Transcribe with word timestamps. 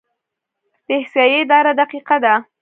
د 0.87 0.89
احصایې 0.99 1.37
اداره 1.43 1.71
دقیقه 1.81 2.17
ده؟ 2.23 2.33